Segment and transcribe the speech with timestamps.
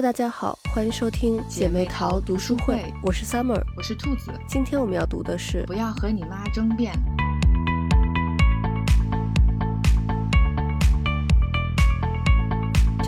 [0.00, 4.32] Hello，大家好，欢迎收听姐妹淘读书会，我是 Summer，我是兔子。
[4.48, 6.94] 今天我们要读的是《不要和你妈争辩》。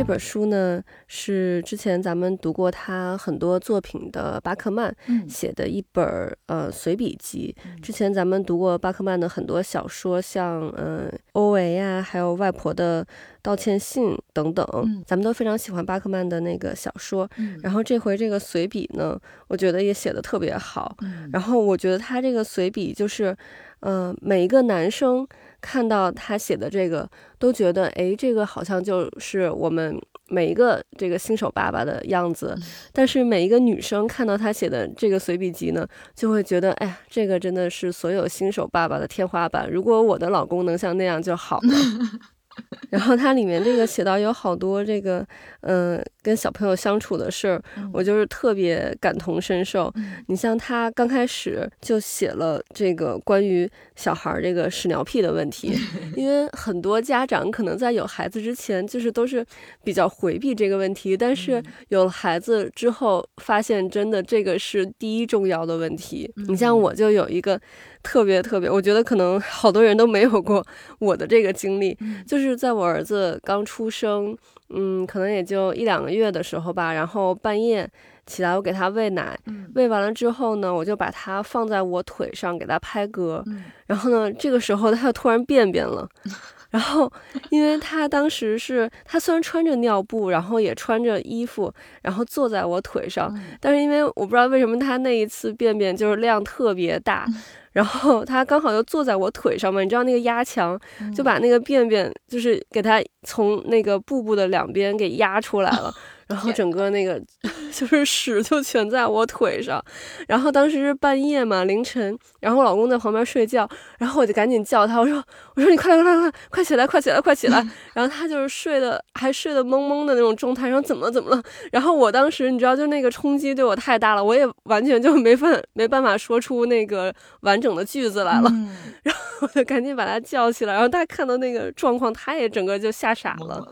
[0.03, 4.93] 这本书呢，是之前咱们读过他很多作品的巴克曼
[5.29, 6.05] 写的一本
[6.47, 7.55] 呃随笔集。
[7.81, 13.07] 之前咱们读过巴克曼的很多小说，像嗯欧维呀，还有外婆的
[13.43, 14.67] 道歉信等等，
[15.07, 17.31] 咱们都非常喜欢巴克曼的那个小说。
[17.63, 19.17] 然后这回这个随笔呢，
[19.47, 20.97] 我觉得也写的特别好。
[21.33, 23.37] 然后我觉得他这个随笔就是，
[23.83, 25.25] 嗯，每一个男生。
[25.63, 27.09] 看到他写的这个，
[27.39, 29.99] 都觉得哎，这个好像就是我们
[30.29, 32.55] 每一个这个新手爸爸的样子。
[32.93, 39.71] 但是每一个女生看到他写的这个随笔集呢，就会觉得哎呀，这个真的是所有新手爸爸的天花板。
[39.71, 41.69] 如果我的老公能像那样就好了。
[42.91, 45.27] 然后它里面这个写到有好多这个，
[45.63, 47.63] 嗯，跟小朋友相处的事儿，
[47.93, 49.93] 我就是特别感同身受。
[50.29, 55.75] 你像他刚开始就写了这个关于小孩这个屎尿屁的问题，
[56.17, 59.45] 因为很多家长可能在有孩子之前就是都是
[59.83, 66.33] 比较回避这个问题，但是有了孩子之后，发现真的这个是第一重要的问题。
[66.49, 67.61] 你像我就有一个。
[68.05, 70.67] 特别特别，我觉得可能好多人都没有过
[70.99, 74.37] 我的这个经历，就是在我儿子刚出生，
[74.75, 77.89] 嗯，可能也就一两个月的时候吧，然后半夜
[78.27, 79.39] 起来我给他喂奶，
[79.75, 83.45] 喂完了之后呢，我就把他放在我腿上给他拍嗝，
[83.87, 86.09] 然后呢，这个时候他就突然便便了。
[86.73, 87.13] 然后，
[87.51, 97.27] 因为他当时是，他虽然穿着尿布，然后也穿着衣服，然后坐在我腿上，但是因为我不知道为什么他那一次便便就是量特别大，
[97.73, 100.79] 然后他刚好又坐在我腿上嘛，你知道那个压强
[101.15, 105.93] 就把那个便便就是给他从那个布布的两边给压出来了。
[106.29, 107.21] 然后整个那个
[107.71, 109.85] 就是屎就全在我腿上，
[110.27, 113.67] 然后当时是半夜嘛，凌晨，然后我老公在旁边睡觉，
[113.99, 115.23] 然后我就赶紧叫他，我说
[115.55, 117.65] 我说你快来快来快快起来快起来快起来，
[117.95, 121.43] 然后他就是睡的还睡得懵懵的那种状态，然后怎么怎么了？
[121.71, 128.51] 然后我当时你知道就那个冲击对我太大了，我也完全就没办没办法说出那个完整的句子来了，
[129.05, 133.65] 然后我就赶紧把他叫起来，然后他看到那个状况，他也整个就吓傻了。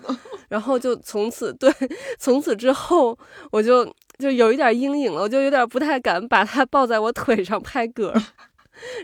[0.49, 1.73] 然后就从此 对，
[2.19, 3.17] 从此之后
[3.53, 3.85] 我就
[4.19, 8.13] 就有一点阴影了，我就有点不太敢把他抱在我腿上拍嗝。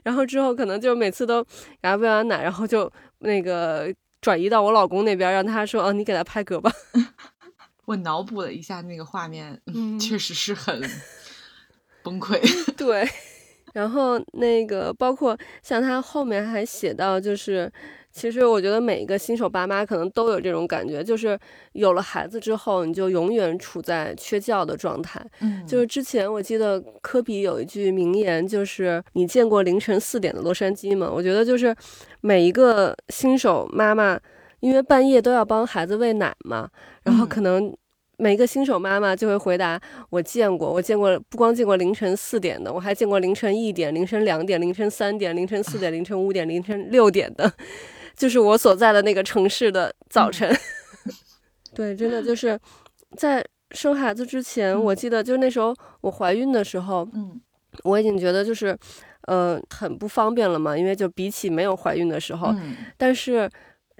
[0.04, 1.50] 然后之后可能就每次都给
[1.82, 6.70] 他喂完奶，然后就那个转移到我老公那边，让他说：“哦，你给他拍嗝吧。
[7.86, 9.60] ”我脑补了一下那个画面，
[10.00, 10.82] 确实是很
[12.02, 12.40] 崩溃。
[12.76, 13.08] 对，
[13.74, 17.72] 然后那个包括像他后面还写到就是。
[18.16, 21.38] 其实我觉得每一个新手爸妈可能都有这种感觉，就是
[21.72, 25.22] 有了孩子之后，你就永远处在缺觉的状态。
[25.40, 31.76] 嗯，就是之前我记得科比有一句名言，就是“你见过凌晨四点的洛杉矶吗？”我觉得就是
[32.22, 34.18] 每一个新手妈妈，
[34.60, 36.70] 因为半夜都要帮孩子喂奶嘛，
[37.04, 37.70] 然后可能
[38.16, 39.78] 每一个新手妈妈就会回答
[40.08, 47.52] ：“我见过，我见过，不光见过凌晨四点的，我还见过凌晨一点、凌晨两点、凌晨三点、凌晨四点、凌晨五点、凌晨六点的。”
[48.16, 50.50] 就是我所在的那个城市的早晨，
[51.74, 52.58] 对，真的就是
[53.16, 57.40] 在生孩子之前，我记得就那时候我怀孕的时候，嗯，
[57.84, 58.76] 我已经觉得就是，
[59.22, 62.54] 呃，很不方便了嘛，因为就比起没有怀孕的时候，
[62.96, 63.50] 但是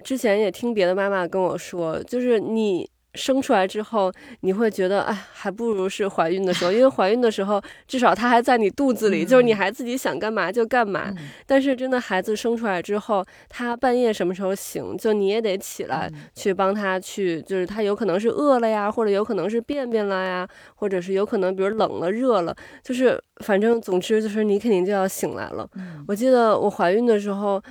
[0.03, 2.89] 之前也听别的妈妈跟我说，就是你。
[3.17, 4.09] 生出来之后，
[4.41, 11.11] 你会觉得，哎，还不如是怀孕的时候，因为怀孕的时候，至少他还在你肚子里，就是你还自己想干嘛就干嘛。
[11.45, 25.67] 但是真的孩子生出来之后，他半夜什么时候醒，就你也得起来去帮他去，就是他有可能是饿了呀，或者有可能是便便了呀，或者是有可能比如冷了热了，就是反正总之就是你肯定就要醒来了。
[26.07, 27.61] 我记得我怀孕的时候，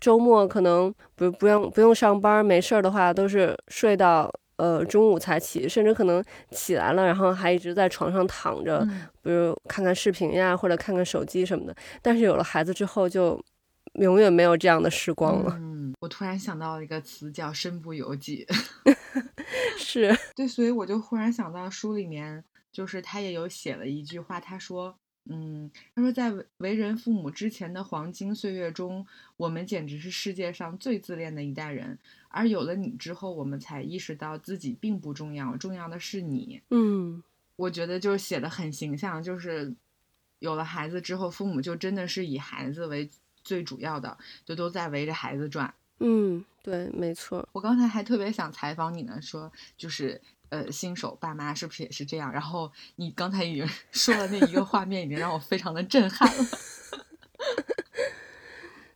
[0.00, 4.32] 周末可能不不用不用上班，没事儿的话都是睡到。
[4.56, 8.86] 呃，中午才起，甚至可能起来了，然后还一直在床上躺着，
[9.22, 11.74] 比如看看视频呀，或者看看手机什么的。
[12.00, 13.42] 但是有了孩子之后，就
[13.94, 15.56] 永远没有这样的时光了。
[15.58, 18.46] 嗯，我突然想到了一个词，叫“身不由己。”
[19.76, 24.96] 是对，所以我就忽然想到书里面，就是他也有写了一句话，他说。
[25.26, 31.96] 嗯，他说，在为人父母之前的黄金岁月中，我们简直是世界上最自恋的一代人。
[32.28, 36.60] 而有了你之后，我们才意识到自己并不重要，重要的是你。
[36.70, 37.22] 嗯，
[37.54, 39.72] 我觉得就是写的很形象，就是
[40.40, 43.08] 有了孩子之后，父母就真的是以孩子为
[43.44, 45.72] 最主要的，就都在围着孩子转。
[46.00, 47.48] 嗯，对，没错。
[47.52, 50.20] 我刚才还特别想采访你呢，说就是。
[50.52, 52.30] 呃，新手爸妈是不是也是这样？
[52.30, 56.44] 然后你刚才已经 说了那一个画面，已经让我非常的震撼了。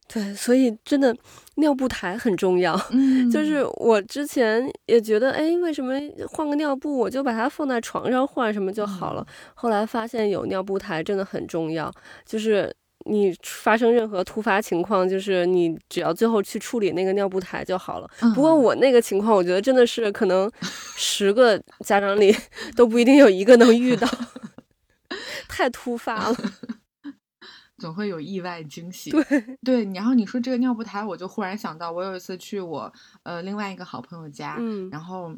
[0.06, 1.16] 对，所以真的
[1.54, 2.78] 尿布台很重要。
[2.90, 5.94] 嗯，就是我之前也觉得，哎，为什么
[6.28, 9.26] 换个尿布，我就把它放在床上换什么就好了？
[9.54, 11.90] 后来发现有尿布台真的很重要。
[12.26, 12.74] 就是
[13.06, 18.10] 你发生任何突发情况，就是你只要最后去处理那个尿布台就好了。
[18.34, 20.50] 不过我那个情况，我觉得真的是可能
[20.96, 22.34] 十个家长里
[22.76, 24.08] 都不一定有一个能遇到，
[25.48, 26.36] 太突发了。
[27.78, 29.10] 总会有意外惊喜。
[29.10, 29.22] 对
[29.62, 32.90] 对，然后你说这个尿布台，我就忽然想到，我有一次去我
[33.22, 35.30] 呃另外一个好朋友家，嗯，然后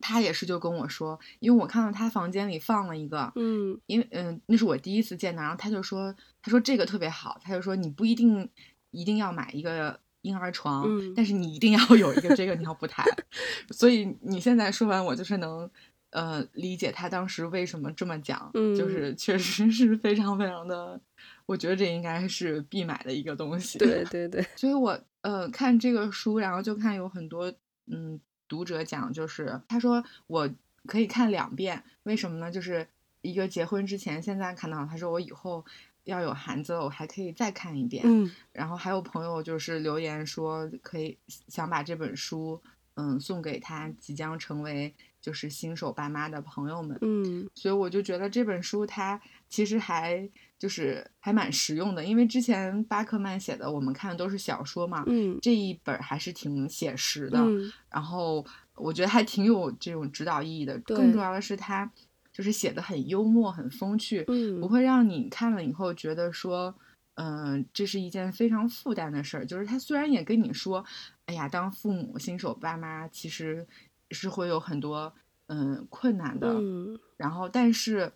[0.00, 8.48] 他也是就跟我说，因为我看到他房间里放了一个，嗯，因为嗯那是我第一次见到，然后他就说，他说这个特别好，他就说你不一定
[8.90, 13.04] 一定要买一个婴儿床，但是你一定要有一个这个尿布台。
[13.70, 15.70] 所以你现在说完，我就是能
[16.10, 21.00] 呃理解他当时为什么这么讲，就是确实是非常非常的。
[21.46, 23.78] 我觉得这应该是必买的一个东西。
[23.78, 27.52] 对对对，所以我呃看这个书，然后就看有很多
[27.86, 28.20] 嗯
[28.50, 30.50] 读者讲，就是他说我
[30.84, 32.50] 可以看两遍，为什么呢？
[32.50, 32.86] 就是
[33.22, 35.64] 一个结婚之前，现在看到他说我以后
[36.04, 38.02] 要有孩子了，我还可以再看一遍。
[38.04, 41.16] 嗯，然后还有朋友就是留言说可以
[41.46, 42.60] 想把这本书
[42.94, 46.98] 嗯送给他即将成为就是新手爸妈的朋友们。
[47.02, 50.28] 嗯，所以我就觉得这本书它其实还。
[50.60, 57.42] 就是还蛮实用的，因为之前巴克曼写的我们看的都是小说嘛，嗯，这一本还是挺写实的，
[57.88, 60.78] 然后我觉得还挺有这种指导意义的。
[60.80, 61.90] 更重要的是，他
[62.30, 66.74] 就是写的很幽默、很风趣，嗯，不会让你看了以后觉得说，
[67.14, 69.46] 嗯，这是一件非常负担的事儿。
[69.46, 70.84] 就是他虽然也跟你说，
[71.24, 73.66] 哎呀，当父母、新手爸妈其实
[74.10, 75.10] 是会有很多
[75.46, 78.12] 嗯困难的，嗯，然后但是。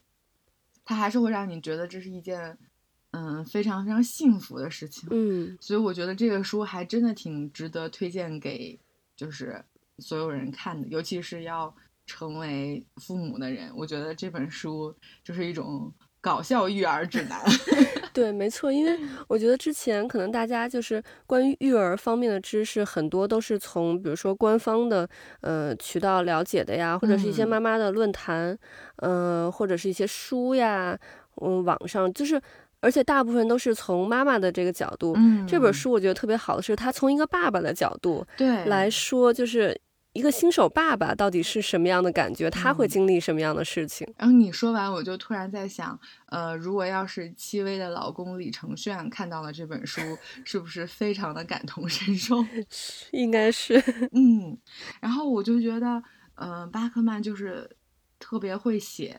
[0.85, 2.57] 它还是会让你觉得这是一件，
[3.13, 5.09] 嗯，非常非常幸福的事情。
[5.11, 8.79] 嗯，所以我觉得这个书还真的挺值得推荐给，
[9.17, 9.65] 就是
[9.99, 11.75] 所有人看的，尤其是要
[12.07, 13.73] 成为父母的人。
[13.75, 15.93] 我觉得这本书就是一种
[16.25, 17.39] 搞笑育儿指南。
[18.15, 18.99] 对，没错，因为
[19.29, 25.07] 我觉得之前可能大家就是关于育儿方面的知识很多都是从比如说官方的
[25.43, 28.57] 呃渠道了解的呀，或者是一些妈妈的论坛，
[28.97, 30.97] 呃，或者是一些书呀，
[31.43, 32.41] 嗯，网上就是，
[32.81, 35.13] 而且大部分都是从妈妈的这个角度。
[35.17, 39.79] 嗯，这本书我觉得特别好的是，它从一个爸爸的角度对来说，就是。
[40.15, 42.49] 一个新手爸爸到底是什么样的感觉？
[42.49, 44.09] 他会经历什么样的事情？
[44.17, 50.01] 然后你说完，我就突然在想，呃，如果要是戚薇的老公李承铉看到了这本书，
[50.45, 52.37] 是不是非常的感同身受？
[53.11, 53.75] 应该是，
[54.15, 54.57] 嗯。
[55.01, 56.03] 然后我就觉得，
[56.37, 57.69] 呃，巴克曼就是
[58.21, 59.19] 特别会写，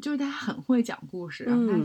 [0.00, 1.78] 就是他很会讲故事，然后他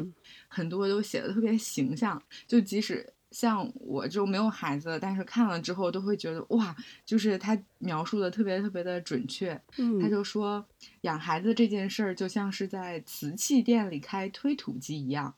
[0.48, 3.14] 很多都写的特别形象，就即使。
[3.32, 6.76] 像我就没有孩子，但是看了之后都会觉得哇，
[7.06, 9.60] 就是他描述的特别特别的准确。
[9.78, 10.66] 嗯，他就说
[11.02, 15.36] 养孩子这件事儿就像是在瓷器店里开推土机一样，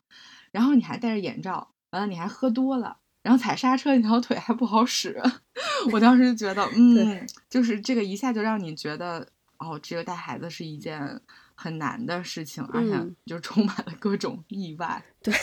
[0.52, 5.20] 然后你还戴着眼罩，完了你还喝多了，然后踩刹车那条腿还不好使。
[5.92, 9.26] 我当时就觉得，嗯，就是这个一下就让你觉得
[9.58, 11.20] 哦，这个带孩子是一件
[11.54, 15.02] 很难的事情，而且就充满了各种意外。
[15.22, 15.34] 对。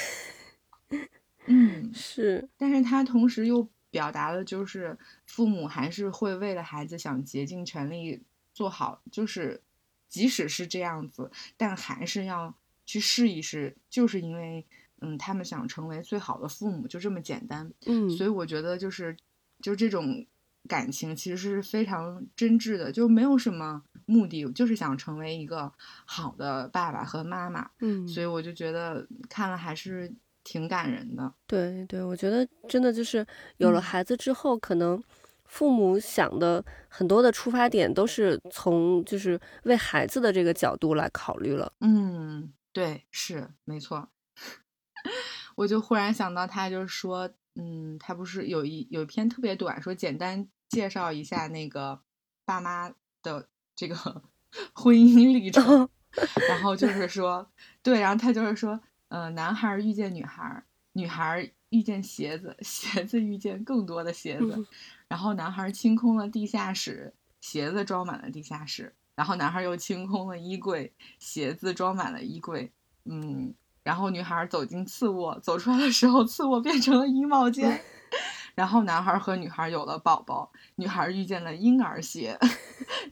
[1.48, 8.22] 嗯，是，但是他同时又表达了，就是父母还是会为了孩子想竭尽全力
[8.54, 9.62] 做好，就是
[10.10, 12.54] 即使是这样子，但还是要
[12.86, 14.66] 去试一试，就是因为，
[15.00, 17.72] 嗯，他们想成为最好的父母，就这么简单。
[17.86, 19.16] 嗯，所以我觉得就是，
[19.62, 20.26] 就这种
[20.68, 25.72] 感情其实是非常真挚的，就没有什么目的，就是想成为一个
[26.06, 27.72] 好的爸爸和妈妈。
[27.80, 30.14] 嗯，所以我就觉得看了还是。
[30.48, 33.26] 挺感人的，对对，我觉得真的就是
[33.58, 35.04] 有了孩子之后，可能
[35.44, 41.74] 父母想的很多的出发点都是从就是为孩子的这个角度来考虑了。
[41.82, 44.08] 嗯，对，是没错。
[45.58, 52.00] 我就忽然想到，他就是说，嗯，他不是有一有一篇特别短，说简单介绍一下那个
[52.46, 52.90] 爸妈
[53.22, 53.96] 的这个
[54.74, 55.90] 婚姻历程，
[56.48, 57.52] 然后就是说，
[57.84, 58.80] 对，然后他就是说。
[59.10, 64.66] 呃，男孩遇见女孩，女孩遇见鞋子， 鞋子遇见更多的鞋子，
[65.08, 72.72] 然后男孩清空了地下室，鞋子装满了地下室，然后男孩又清空了衣柜，鞋子装满了衣柜，
[73.06, 77.82] 嗯，然后女孩走进次卧，走出来的时候，次卧变成了衣帽间，
[78.56, 82.38] 然后男孩和女孩有了宝宝，女孩遇见了婴儿鞋，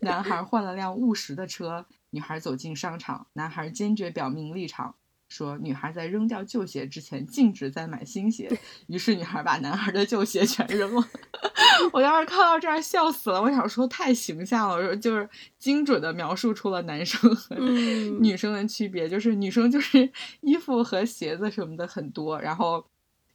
[0.01, 4.95] 男孩换了辆务实的车，女孩走进商场，男孩坚决表明立场。
[5.27, 8.49] 说女孩在扔掉旧鞋之前禁止再买新鞋，
[8.87, 11.07] 于是女孩把男孩的旧鞋全扔了。
[11.91, 20.09] 我当时看到这儿笑死了，我想说太形象了，就是精准的描述出了男生和女生的区别，就是女生就是
[20.41, 22.85] 衣服和鞋子什么的很多，然后。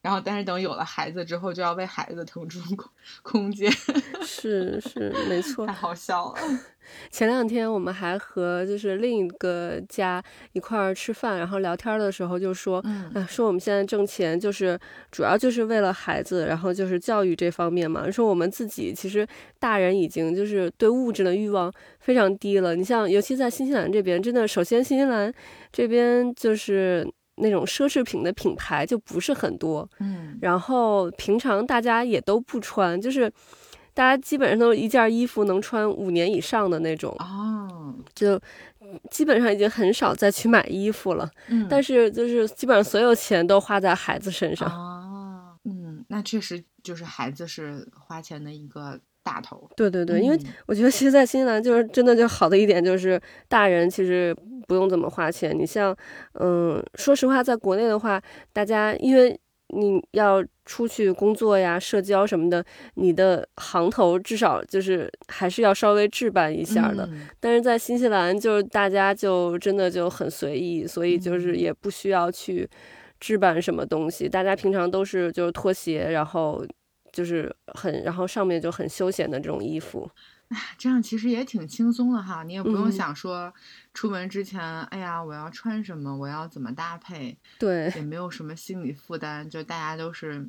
[0.02, 2.90] 然后，但是等有了孩子之后，就要为孩子腾出空
[3.22, 3.70] 空间。
[4.24, 6.40] 是是，没错，太好笑了。
[7.10, 14.76] 前两天我们还和就是另一个家一块儿吃饭，然后聊天的时候就说，嗯，说我们现在挣钱就是
[15.10, 18.10] 主要就是为了孩子，然后就是教育这方面嘛。
[18.10, 19.26] 说我们自己其实
[19.58, 22.74] 大人已经就是对物质的欲望非常低了。
[22.74, 25.32] 你像，尤其在新西兰这边，真的，首先新西兰
[25.70, 27.06] 这边就是。
[27.40, 33.30] 那种奢侈品的品牌就不是很多，嗯，然后平常大家也都不穿，就是
[33.92, 38.40] 大家基本上都一件衣服能穿五年以上的那种，哦，就
[39.10, 54.36] 基本上已经很少再去买衣服了，嗯，但是就是基本上所有钱都花在孩子身上，哦，嗯，那确实就是孩子是花钱的一个大头，对对对，因为我觉得其实，在新西兰就是真的就好的一点就是大人其实。
[54.68, 55.96] 不用怎么花钱，你像，
[56.34, 58.22] 嗯，说实话，在国内的话，
[58.52, 59.36] 大家因为
[59.70, 67.08] 你要出去工作呀、社交什么的，你的行头至少就是还是要稍微置办一下的。
[67.40, 72.68] 但是在新西兰，就是大家就真的就很随意，所以就是也不需要去
[73.18, 76.64] 置办什么东西，大家平常都是就是拖鞋，然后
[77.12, 80.10] 就是很，然后上面就很休闲的这种衣服。
[80.48, 83.52] 哎，这样其实也挺轻松的哈，你也不用想说
[83.94, 90.48] 出门之前，哎呀，我要穿什么，我要怎么搭配，对，也没有什么心理负担，就大家都是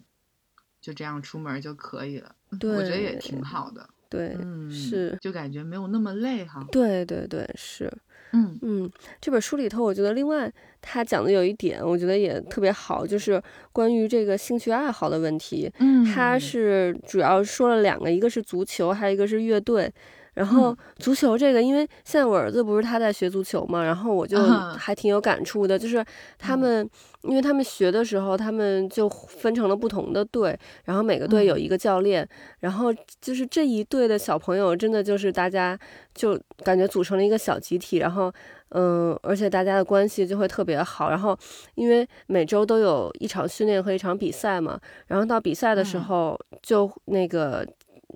[0.82, 2.36] 就这样出门就可以了。
[2.60, 3.88] 对， 我觉得也挺好的。
[4.10, 6.66] 对，嗯，是，就感觉没有那么累哈。
[6.72, 7.92] 对对对，是。
[8.34, 15.72] 嗯嗯，这本书里头，我觉得另外他讲的有一点，我觉得也特别好，就是关于这个兴趣爱好的问题。
[15.80, 19.92] 嗯，他是主要说了两个，一个是足球，还有一个是乐队。
[20.36, 24.38] 然后足球这个，因为现在我儿子不是他在学足球嘛，然后我就
[24.78, 26.04] 还挺有感触的，就是
[26.40, 26.56] 他。
[26.62, 26.88] 们，
[27.24, 32.28] 因为他们学的时候，他们就分成了不同的队，然后每个队有一个教练，
[32.60, 35.76] 然后就是这一队的小朋友，真的就是大家
[36.14, 38.32] 就感觉组成了一个小集体，然后
[38.70, 41.36] 嗯，而且大家的关系就会特别好，然后
[41.74, 47.68] 因为每周都有一场训练和一场比赛嘛，然后到比赛的时候就那个。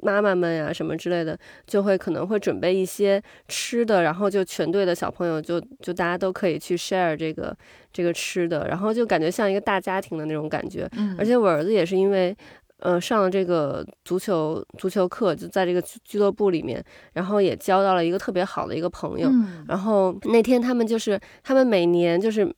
[0.01, 7.55] 妈妈们呀，什么之类的，就会可能会准备一些吃的，然后就全队的小朋友就就大家都可以去 share 这个
[7.93, 10.89] 这个吃的，然后就感觉像一个大家庭的那种感觉。
[10.97, 12.35] 嗯，而且我儿子也是因为，
[12.79, 16.83] 呃，上了这个足球足球课，就在这个俱乐部里面，
[17.13, 19.29] 然后也交到了一个特别好的一个朋友。
[19.29, 22.53] 嗯，然后那天他们就是他们每年就是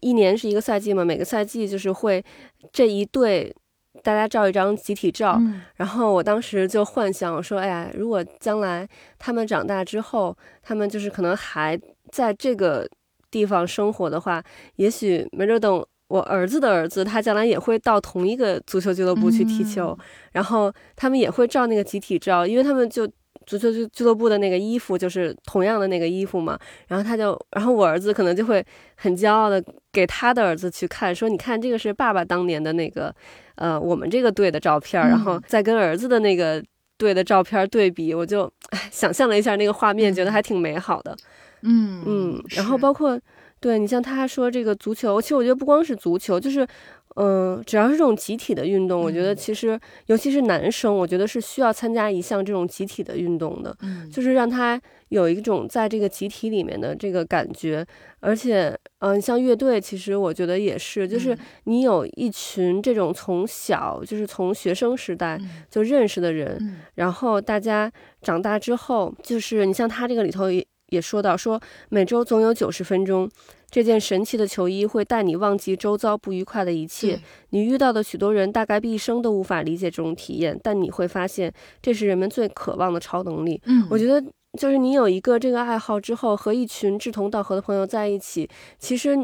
[0.00, 2.24] 一年是一个赛季嘛，每个赛季就是会
[2.72, 3.54] 这一队。
[4.02, 5.40] 大家照一张集体照，
[5.76, 8.86] 然后我当时就幻想我说：“哎呀，如果将来
[9.18, 11.78] 他们长大之后，他们就是可能还
[12.10, 12.88] 在这个
[13.30, 14.42] 地方生活的话，
[14.76, 19.96] 也许没准等我儿子的儿子，他将来也会到同一个足球俱乐部去踢球，
[20.32, 23.08] 然后他们也会照那个集体照，因为他们就。”
[23.46, 26.58] 足球俱俱乐部的那个衣服就是同样的那个衣服嘛，
[26.88, 28.64] 然后他就，然后我儿子可能就会
[28.96, 33.14] 很骄傲的给他的儿子去看，说你看这个是爸爸当年的那个，
[33.56, 36.62] 呃，我们这个队的照片，然后再跟儿子的那个
[36.96, 38.50] 队的照片对比，我就
[38.90, 41.16] 想象了一下那个画面，觉得还挺美好的。
[41.62, 43.18] 嗯嗯，然后包括
[43.62, 46.66] 对你像他说这个足球，其实我觉得不光是足球，就是。
[47.16, 53.76] 嗯，只要是这种集体的运动，我觉得其实，尤其是男生，我觉得是需要参加一项这种集体的运动的，
[54.10, 57.86] 就是让他有一种在这个集体里面的这个感觉。
[58.20, 65.38] 而且，嗯，像乐队，其实我觉得也是，就是你有一群这种从小就是从学生时代
[65.68, 67.92] 就认识的人，然后大家
[68.22, 73.28] 长大之后，就是你像他这个里头也也说到，说每周总有九十分钟。
[73.70, 77.18] 这件神奇的球衣会带你忘记周遭不愉快的一切。
[77.50, 83.58] 你遇到的许多人大概毕生都无法理解这种体验，但你会发现这是人们最渴望的超能力。
[83.64, 84.22] 嗯，我觉得
[84.58, 88.46] 就是你有一个这个爱好之后，和一群志同道合的朋友在一起，
[88.78, 89.16] 其实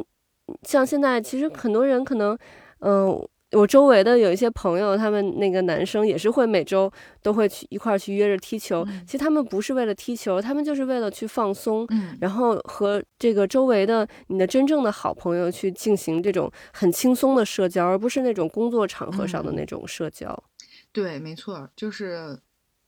[0.62, 2.36] 像现在，其实很多人可能，
[2.80, 3.28] 嗯。
[3.52, 8.86] 我周围的有一些朋友，他们那个男生也是会每周都会去一块儿去约着踢球。
[9.06, 11.88] 其实他们不是为了踢球，他们就是为了去放松，
[12.20, 20.44] 然后和这个周围的你的真正的好朋友去进行这种很轻松的社交，而不是那种工作场合上的那种社交。
[20.92, 22.38] 对，没错，就是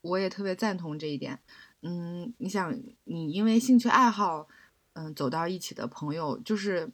[0.03, 1.39] 我也特别赞同这一点。
[1.83, 4.47] 嗯，你想，你因为兴趣爱好，
[4.93, 6.91] 嗯，走到一起的朋友，就是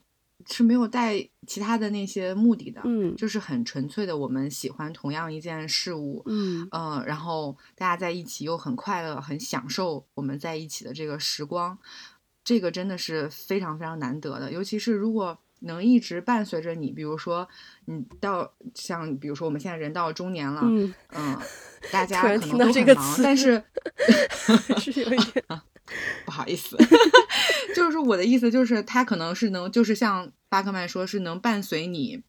[0.49, 11.79] 是没有带其他的那些目的的，嗯，就是很纯粹的，我们喜欢同样一件事物，嗯嗯，然后大家在一起又很快乐，很享受我们在一起的这个时光，
[12.45, 15.39] 这个真的是非常非常难得的，尤其是如果。
[15.61, 17.49] 能一直伴随着你，比如说
[17.87, 21.39] 你到像，比如说我们现在人到中年了，嗯嗯，
[21.91, 23.61] 大 家可能都很忙，但是
[24.79, 25.43] 是有一点
[26.25, 26.77] 不好意思，
[27.75, 32.23] 就是我的意思就是他可能是能，就是像巴克曼说是能伴随你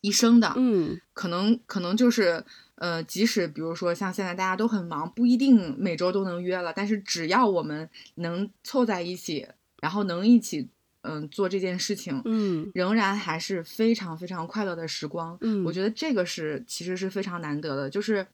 [0.00, 2.44] 一生的，嗯，可能可能就是
[2.76, 9.46] 呃，即使比如说像现在大家都很忙，不一定每周都能约了，但是只要我们能凑在一起，
[9.80, 10.68] 然后能一起。
[11.08, 15.38] 嗯，做这件事情，嗯，仍然还是非常非常快乐的时光。
[15.40, 18.26] 嗯，我觉得这个是其实是非常难得的，就是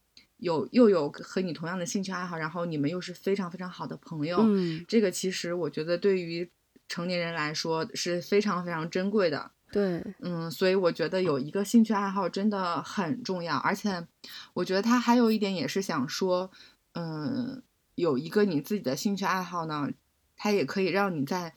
[0.43, 4.37] 有又有和你同样的兴趣爱好，然后你们又是非常非常好的朋友。
[4.41, 6.49] 嗯，这个其实我觉得对于
[6.87, 9.51] 成年人来说是非常非常珍贵的。
[9.71, 14.05] 对，嗯，所以我觉得有一个兴趣爱好真的很重要，而且
[14.53, 16.51] 我觉得他还有一点也是想说，
[16.93, 17.63] 嗯，
[17.95, 19.89] 有一个你自己的兴趣爱好呢，
[20.35, 21.55] 它也可以让你在。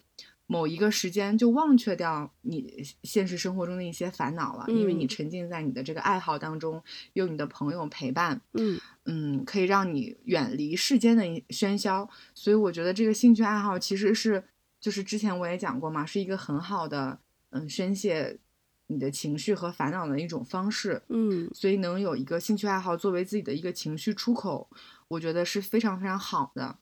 [0.48, 6.80] 某一个时间就忘却掉你现实生活中的一些烦恼了，因为你沉浸在你的这个爱好当中，
[7.14, 12.08] 有你的朋友陪伴，嗯嗯，可以让你远离世间的喧嚣。
[12.32, 14.44] 所以我觉得这个兴趣爱好其实是，
[14.80, 17.18] 就是之前我也讲过嘛，是一个很好的
[17.50, 18.38] 嗯宣泄
[18.86, 21.02] 你的情绪和烦恼的一种方式。
[21.08, 24.70] 嗯，所以能有一个兴趣爱好作为自己的一个情绪出口，
[25.08, 26.78] 我觉得是非常非常好的。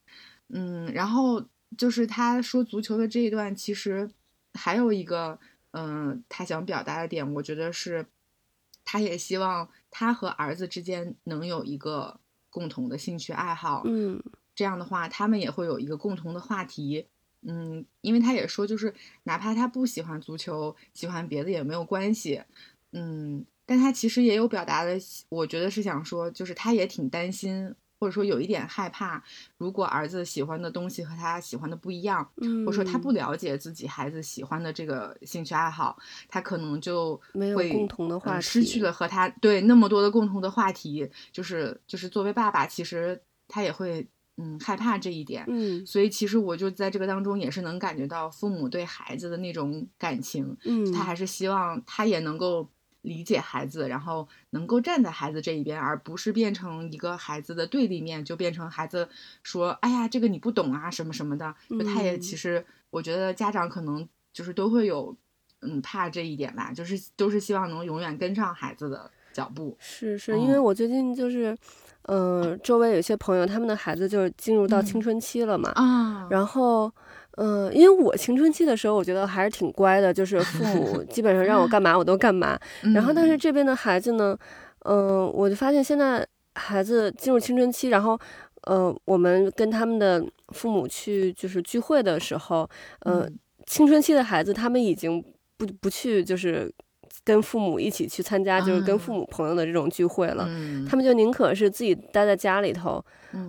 [0.50, 1.42] 嗯，然后。
[1.76, 4.10] 就是他说足球的这一段，其实
[4.54, 5.38] 还有一个，
[5.72, 8.06] 嗯，他想表达的点，我觉得是，
[8.84, 14.22] 他也希望他和儿子之间能有一个共同的兴趣爱好，嗯，
[14.54, 17.06] 这样的话，他们也会有一个共同的话题，
[17.42, 22.42] 嗯，因为他也说，就是哪怕他不喜欢足球，喜欢别的也没有关系，
[22.92, 27.74] 嗯，但他其实也有表达的，我觉得是想说，就是他也挺担心。
[28.04, 29.24] 或者说有一点害怕，
[29.56, 35.96] 如果儿子喜欢的东西和他喜欢的不一样，或者说他不了解自己孩子喜欢的这个兴趣爱好，
[36.28, 52.68] 他可能就没有共同的话题，失去了和他对那么多的共同的话题，就是就是作为爸爸，其实他也会嗯害怕这一点，嗯，所以其实我就在这个当中也是能感觉到父母对孩子的那种感情，嗯，他还是希望他也能够。
[53.04, 59.06] 理解孩子，然后能够站在孩子这一边，而不是变成一个孩子的对立面，就变成孩子
[59.42, 65.14] 说：“哎呀，这个你不懂啊，什么什么的。”就他也其实，我觉得家长可能就是都会有，
[65.60, 69.76] 嗯，怕这一点吧，就是都是希望能永远跟上孩子的脚步。
[69.78, 71.54] 是是，因为我最近就是，
[72.04, 76.90] 嗯，周围有些朋友，他们的孩子就是进入到青春期了嘛，啊，然后。
[77.36, 82.58] 嗯，因为我青春期的时候，我觉得还是挺乖的，就是父母基本上让我干嘛我都干嘛。
[82.94, 84.36] 然后，但是这边的孩子呢，
[84.84, 88.18] 嗯，我就发现现在孩子进入青春期，然后，
[88.62, 92.68] 呃，我们跟他们的父母去就是聚会的时候，
[93.00, 93.28] 呃，
[93.66, 95.20] 青春期的孩子他们已经
[95.56, 96.72] 不不去就是
[97.24, 100.44] 跟父母一起去参加，就是跟父母朋友的这种聚会了，
[100.88, 103.04] 他们就宁可是自己待在家里头。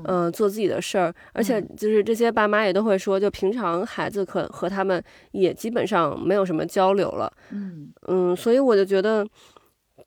[0.06, 5.00] 嗯，做自己的事儿，而且就是这些爸妈也都会说，就平常孩子可和他们
[5.32, 7.32] 也基本上没有什么交流了。
[7.52, 7.94] 嗯。
[8.08, 9.24] 嗯，所以我就觉得，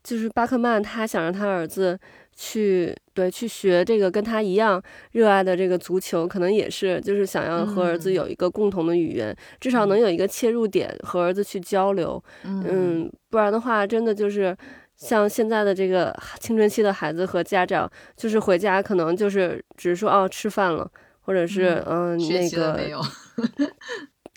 [0.03, 1.97] 就是巴克曼他想让他儿子
[2.39, 12.23] 去对去学这个跟他一样热爱的这个足球，可能也是就是想要和儿子有一个共同的语言，至少能有一个切入点和儿子去交流。
[12.45, 14.57] 嗯，不然的话，真的就是。
[15.01, 22.81] 像现在的这个青春期的孩子和家长，就是回家可能就是只是说哦吃饭了，或者是嗯那个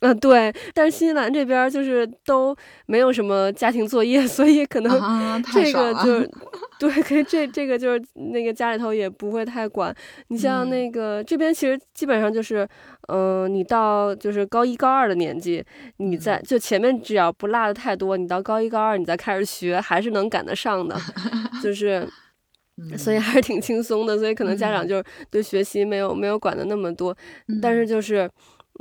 [0.02, 6.30] 嗯对，但是新西兰这边就是都没有什么家庭作业， 所以可能这个就是。
[6.82, 9.96] 对，可以，这这个就是那个家里头也不会太管。
[10.30, 12.68] 你像那个这边，其实基本上就是，
[13.08, 15.64] 嗯，你到就是高一高二的年纪，
[15.98, 20.98] 你在就前面只要不落的太多，你到高一高二你再开始学，还是能赶得上的。
[21.62, 22.04] 就是，
[22.98, 24.18] 所以还是挺轻松的。
[24.18, 27.16] 所以可能家长就是对学习没有没有管的那么多，
[27.62, 28.28] 但是就是。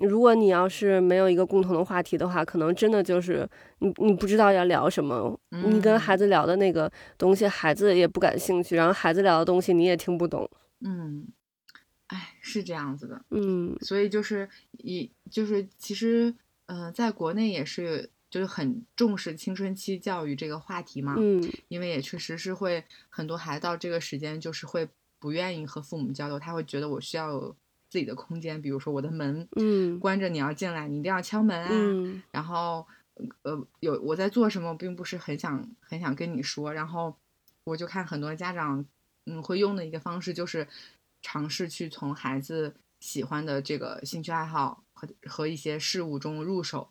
[0.02, 5.38] 如果你要是没有一个共同的话题的话，可能真的就是你你不知道要聊什么。
[5.50, 10.48] 你跟孩子聊的那个东西，孩子也不感兴趣，然后孩子聊的东西你也听不懂。
[10.80, 11.28] 嗯，
[12.06, 13.22] 哎，是这样子的。
[13.30, 16.34] 嗯，所以就是一就是其实，
[16.66, 21.14] 嗯，在国内也是就是很重视青春期教育这个话题嘛。
[21.18, 27.56] 嗯，因为也确实是会很多孩子到这个时间就是会不愿意和父母交流，他会觉得我需要有
[27.90, 31.68] 自己的空间，比如说我的门嗯关着，你要进来，你一定要敲门啊。
[31.70, 32.87] 嗯然后
[33.42, 36.72] 呃有我在做什么，并不是很想很想跟你说。
[36.72, 37.14] 然后
[37.64, 38.87] 我就看很多家长
[39.26, 40.66] 嗯会用的一个方式就是
[41.20, 46.88] 尝试去从孩子喜欢的这个兴趣爱好和和一些事物中入手。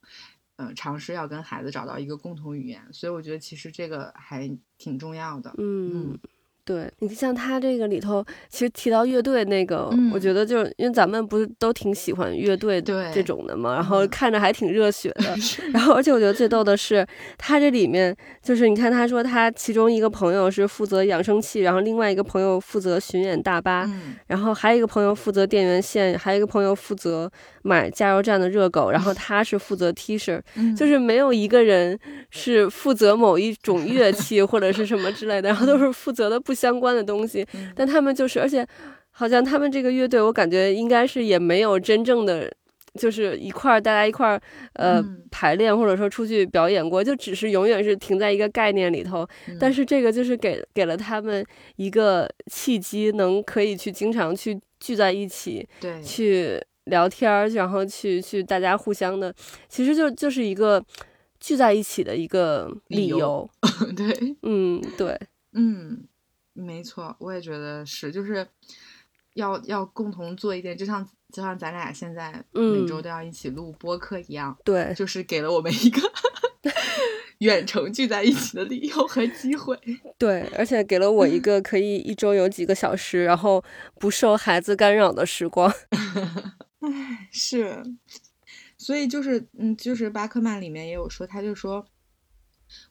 [0.58, 5.56] 呃，尝试要跟孩子找到一个共同语言，所以我觉得其实这个还挺重要的。
[5.58, 6.20] 嗯。
[6.70, 6.88] 对。
[7.00, 14.10] 你像他这个里头，其实提到乐队那个，嗯我觉得就是因为咱们不是都挺喜欢乐队这种的嘛，然后嗯。
[14.10, 15.36] 看着还挺热血的。
[15.74, 17.04] 然后而且我觉得最逗的是，
[17.40, 27.32] 他这里面就是你看他说他其中一个朋友是负责扬声器，然后另外一个朋友负责巡演大巴，嗯，然后还有一个朋友负责电源线，还有一个朋友负责
[27.64, 32.00] 买加油站的热狗，然后他是负责 T 恤，嗯就是没有一个人
[32.32, 37.46] 是负责某一种乐器或者是什么之类的，然后都是负责的不相关的东西。
[37.54, 38.66] 嗯但他们就是，而且
[39.12, 42.52] 好像他们这个乐队，我感觉应该是也没有真正的。
[43.00, 44.42] 就是一块儿，大家一块儿，
[44.74, 49.26] 呃，嗯排练或者说出去表演过，就只是永远是停在一个概念里头。
[49.60, 51.46] 但嗯是这个就是给给了他们
[51.76, 59.34] 一个契机，能可以去经常去聚在一起，对，去聊天儿，然后去去大家互相的，
[59.68, 60.84] 其实就就是一个
[61.40, 63.50] 聚在一起的一个理理由由。
[63.96, 65.20] 对，嗯，对，
[65.54, 66.04] 嗯，
[66.54, 68.46] 没错，我也觉得是，就是
[69.36, 76.02] 要要共同做一件，就像就像咱俩现在每周嗯都要一起录播客一样，对，就是给了我们一个
[77.40, 79.80] 远程聚在一起的理由和机会。
[80.20, 83.64] 对，而且给了我一个可以一周有几个小时，然后
[83.98, 85.74] 不受孩子干扰的时光。
[86.80, 87.84] 唉，是，
[88.78, 91.86] 所以就是，嗯，就是巴克曼里面也有说，他就说，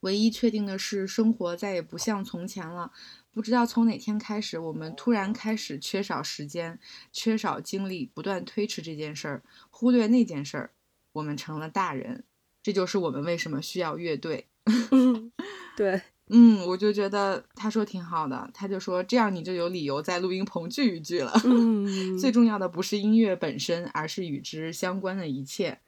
[0.01, 2.93] 唯一确定的是，生活再也不像从前了。
[3.31, 6.79] 不知道从哪天开始，我们突然开始缺少时间，
[7.13, 10.71] 缺少精力，不断推迟这件事儿，忽略那件事儿。
[11.13, 12.25] 我们成了大人，
[12.63, 14.49] 这就是我们为什么需要乐队。
[15.77, 21.33] 对，嗯，我就觉得他说挺好的，他就说这样你就有理由在录音棚聚一聚了。
[21.45, 25.79] 嗯， 最重要的不是音乐本身，而是与之相关的一切。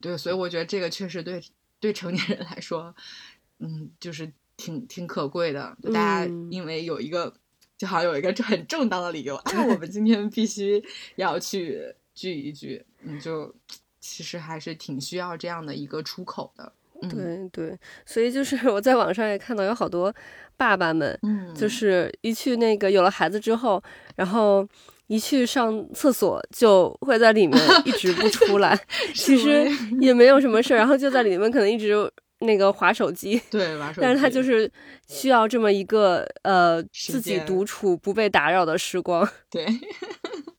[0.00, 1.42] 对，所以我觉得这个确实对
[1.80, 2.94] 对成年人来说，
[3.58, 5.76] 嗯，就是挺挺可贵的。
[5.92, 7.34] 大家嗯因为有一个，
[7.76, 10.82] 就好像有一个很 正当的理由，啊，我们今天必须
[11.16, 13.52] 要去聚一聚，嗯，就
[13.98, 16.72] 其实还是挺需要这样的一个出口的。
[17.02, 20.14] 嗯，对对，所以就是我在网上也看到有好多
[20.56, 23.82] 爸爸们，嗯，就是一去那个有了孩子之后，
[24.16, 24.66] 然后
[25.06, 28.78] 一去上厕所就会在里面一直不出来，
[29.14, 29.66] 其实
[30.00, 34.70] 也没有什么事儿，然后就在里面可能一直那个划手机， 对玩手机，但是他就是
[35.08, 39.26] 需要这么一个呃自己独处不被打扰的时光。
[39.50, 39.64] 对，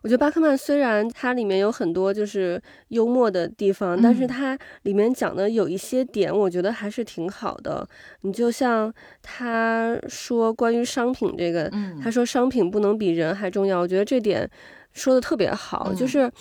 [0.02, 2.60] 我觉得巴克曼虽然它里面有很多就是
[2.90, 7.88] 幽默的地方，但是嗯它里面讲的有一些点，我觉得还是挺好的。
[8.22, 14.50] 你就像他说关于商品这个，嗯，他说商品不能比人还重要，我觉得这点
[14.94, 15.94] 说的特别好。
[15.94, 16.32] 就嗯是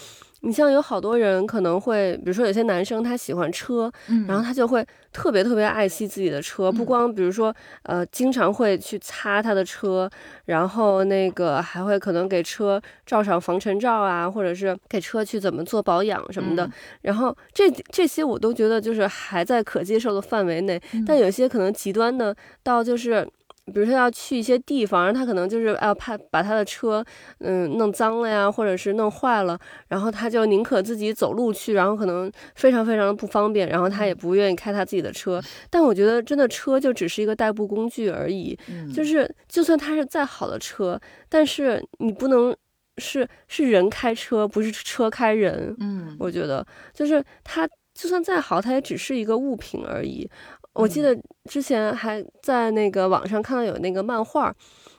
[0.47, 10.09] 你像有好多人可能会，比如说有些男生他喜欢车，嗯，然后他就会特别特别爱惜自己的车，不嗯光比如说呃，经常会去擦他的车，
[10.45, 16.65] 然后那个还会可能给车照上防尘罩啊，或者是给车去怎么做保养什么的。
[16.65, 23.29] 嗯然后这这些我都觉得就是还在可接受的范围内，但嗯有些可能极端的到就是。
[23.73, 27.05] 比如说要去一些地方，然后他可能就是哎怕把他的车，
[27.41, 35.43] 嗯，弄脏了呀，或者是弄坏了，然后他就宁可自己走路去，然后可能非常非常的不方便，然后他也嗯不愿意开他自己的车。
[35.69, 40.99] 但我觉得真的车就只是一个代步工具而已，嗯就是就算它是再好的车，
[41.29, 42.57] 但是你不能
[42.99, 45.75] 是是人开车，不是车开人。
[45.81, 50.31] 嗯，我觉得就是它就算再好，它也只是一个物品而已。
[50.77, 54.55] 我记嗯得之前还在那个网上看到有那个漫画，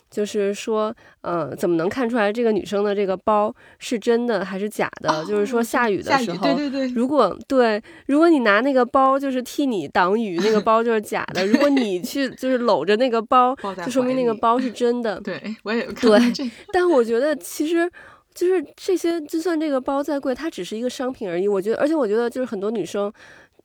[0.09, 5.23] 就是说，呃，怎么能看出来这个女生的这个包是真的还是假的？
[5.25, 13.53] 就是说哦下雨的，时候，对对对，如果对，如果你拿那个包就是替你挡雨，那个 包就是假的；如果你去就是搂着那个包，
[13.85, 15.19] 就说明那个包是真的。
[15.19, 17.91] 对我也有看这个，但我觉得其实
[18.33, 21.47] 就是这些，就算这个包再贵，它只是一个商品而已。
[21.47, 23.11] 我觉得，而且我觉得就是很多女生，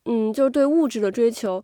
[0.07, 1.63] 嗯，就是对物质的追求。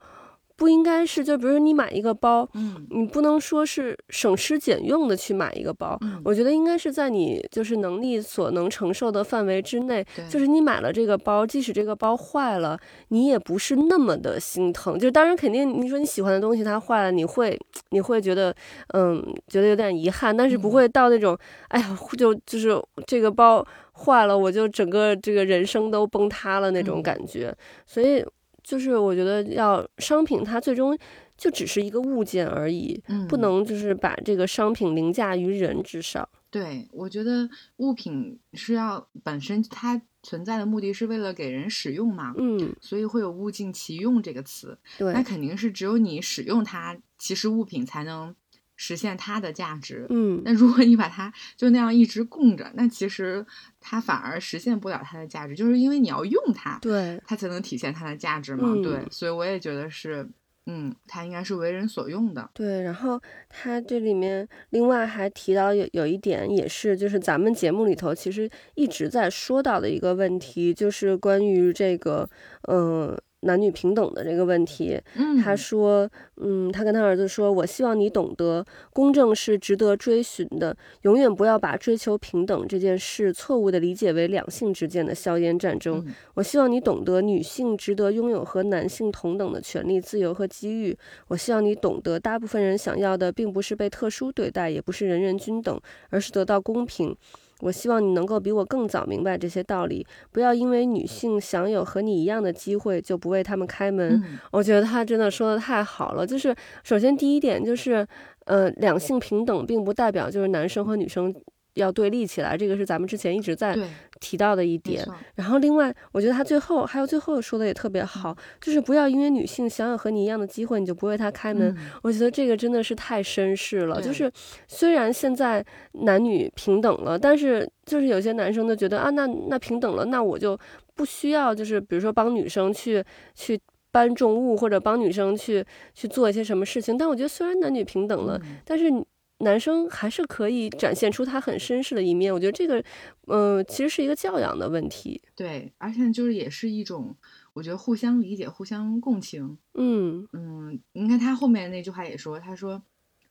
[0.59, 12.77] 不应该是，就比如说你买一个包，嗯，你不能说是省吃俭用的去买一个包，我觉得应该是在你就是能力所能承受的范围之内，就是你买了这个包，即使这个包坏了，
[13.11, 14.99] 你也不是那么的心疼。
[14.99, 17.57] 就当然肯定，你说你喜欢的东西它坏了，你会
[17.91, 18.53] 你会觉得，
[18.95, 28.25] 嗯，觉得有点遗憾，但是不会到那种，哎呀，就就是这个包坏了，我就整个这个人生都崩塌了那种感觉，所以。
[28.69, 30.95] 就是我觉得要商品，它最终
[31.39, 36.29] 就只是一个物件而已，嗯不能就是把这个商品凌驾于人之上。
[36.51, 44.79] 对，我觉得物品是要本身它存在的目的是为了给人使用嘛，嗯，所以会有物尽其用这个词。
[44.99, 48.35] 对，那肯定是只有你使用它，其实物品才能。
[48.81, 53.45] 实现它的价值，嗯，那如果你把它就那样一直供着，那其实
[53.81, 60.25] 它反而实现不了它的价值，就是因为你要用它，对，它才能体现它的价值嘛，对，所以我也觉得是，
[60.67, 62.81] 嗯，它应该是为人所用的，对。
[62.83, 72.31] 然后它这里面另外还提到有有一点也是，就是咱们节目里头其实一直在说到的一个问题，就是关于这个，
[72.69, 73.19] 嗯。
[73.43, 75.01] 男女平等的这个问题，
[75.43, 86.05] 他说，嗯，他跟他儿子说，我希望你懂得，公正是值得追寻的，永远不要把追求平等这件事错误地理解为两性之间的硝烟战争。
[86.35, 90.97] 我希望你懂得，女性值得拥有和男性同等的权利、自由和机遇。
[91.29, 97.17] 我希望你懂得，大部分人想要的并不是被特殊对待，也不是人人均等，而是得到公平。
[97.61, 104.23] 我希望你能够比我更早明白这些道理，不要因为女性享有和你一样的机会就不为他们开门。
[104.53, 106.27] 我觉得他真的说的太好了。
[106.27, 108.07] 就是首先第一点就是，
[108.47, 111.35] 呃，两性平等并不代表就是男生和女生。
[111.75, 113.77] 要对立起来，这个是咱们之前一直在
[114.21, 115.07] 提到的一点。
[115.37, 121.77] 然后另外，我觉得他最后还有最后说的也特别好，就是不要因为女性享有和你一样的机会，你就不为她开门。
[122.03, 124.03] 我觉得这个真的是太绅士了。
[124.03, 124.31] 就是
[124.67, 130.59] 虽然现在男女平等了，但是就是有些男生就觉得啊，那那平等了，那我就
[130.95, 133.05] 不需要，就是比如说帮女生去
[133.35, 133.61] 去
[133.93, 136.99] 搬重物，或者帮女生去去做一些什么事情。
[136.99, 138.93] 但我觉得虽然男女平等了，但是。
[139.39, 142.83] 男生还是可以展现出他很绅士的一面，我觉得这个，
[143.29, 145.23] 嗯，其实是一个教养的问题。
[145.37, 147.17] 对，而且就是也是一种，
[147.53, 149.59] 我觉得互相理解、互相共情。
[149.75, 152.83] 嗯嗯，你看他后面那句话也说，他说，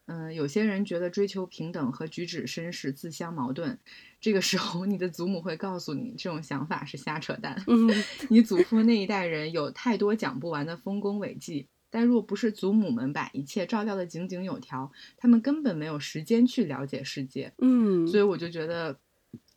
[0.05, 3.77] 嗯，有些人觉得追求平等和举止绅士自相矛盾，
[4.21, 7.61] 这个时候你的祖母会告诉你，这种想法是瞎扯淡。
[7.67, 7.89] 嗯，
[8.29, 11.67] 你祖父那一代人有太多讲不完的丰功伟绩。
[11.97, 17.51] 但若不是祖母们把一切照料的井井有条，他们根本没有时间去了解世界。
[17.57, 18.99] 嗯，所以我就觉得，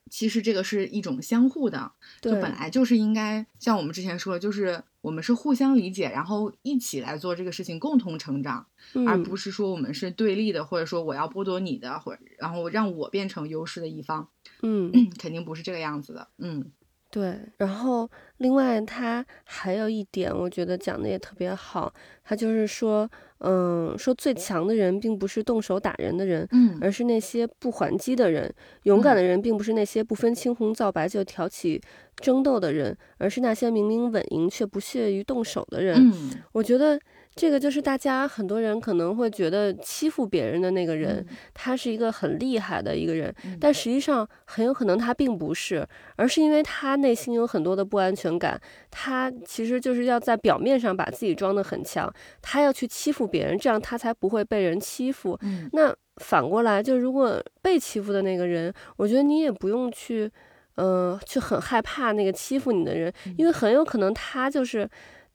[0.08, 8.66] 其实这个是一种相互的，就本来就是应该像我们之前说，就是我们是互相理解，然后一起来做这个事情，共同成长，
[9.06, 14.26] 而不是说我们是对立的，或者说我要剥夺你的，或者然后让我变成优势的一方。
[14.62, 16.28] 嗯， 肯定不是这个样子的。
[16.38, 16.72] 嗯。
[17.10, 21.92] 对，然后另外他还有一点，我觉得讲的也特别好，
[22.22, 28.48] 他就是说，嗯，说最强的人并不是动手打人的人，嗯，而是那些不还击的人；
[28.84, 31.80] 勇敢的人并不是那些不分青红皂白就挑起
[32.16, 35.96] 争斗的人，而是那些明明稳赢却不屑于动手的人。
[36.12, 37.00] 嗯，我觉得。
[37.36, 52.12] 这个就是大家很多人可能会觉得欺负别人的那个人，他是一个很厉害的一个人，但实际上很有可能他并不是，而是因为他内心有很多的不安全感，他其实就是要在表面上把自己装得很强，
[52.42, 55.38] 他要去欺负别人，这样他才不会被人欺负。
[55.72, 60.30] 那反过来，就如果被欺负的那个人，我觉得你也不用去，
[60.74, 64.86] 呃，去很害怕那个欺负你的人，因为很有可能他就是。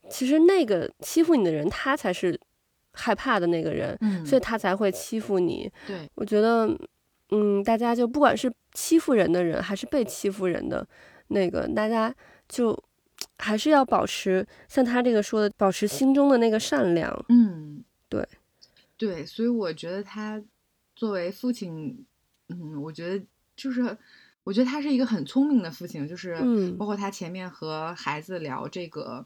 [0.09, 2.39] 其实那个欺负你的人，他才是
[2.93, 5.71] 害怕的那个人，所以他才会欺负你。
[5.87, 6.69] 对，我觉得，
[7.31, 10.87] 嗯，大家就不管是欺负人的人，还是被欺负人的
[11.27, 12.13] 那个，大家
[12.47, 12.77] 就
[13.37, 17.25] 还是要保持像他这个说的，保持心中的那个善良。
[17.29, 18.25] 嗯，对，
[18.97, 20.41] 对，所以我觉得他
[20.95, 22.05] 作为父亲，
[22.49, 23.97] 嗯，我觉得就是，
[24.43, 26.37] 我觉得他是一个很聪明的父亲，就是
[26.77, 29.25] 包括他前面和孩子聊这个。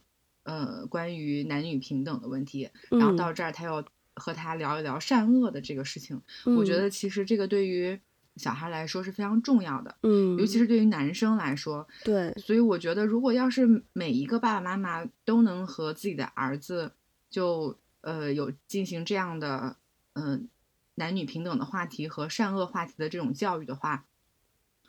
[0.50, 3.86] 呃，关于男女平等的问题，然后到这儿他又
[4.16, 6.20] 和他聊一聊善恶的这个事情。
[6.44, 8.00] 我觉得其实这个对于
[8.36, 12.34] 小孩来说是非常重要的，嗯，尤其是对于男生来说，对。
[12.40, 16.94] 所以我觉得，如果要是每一个爸爸妈妈都能和自己的儿子
[17.30, 19.76] 就呃有进行这样的
[20.14, 20.50] 嗯
[20.96, 24.06] 男女平等的话题和善恶话题的这种教育的话，